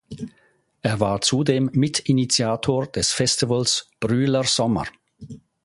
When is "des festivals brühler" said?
2.87-4.45